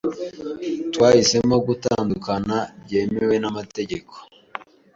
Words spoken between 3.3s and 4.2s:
n'amategeko.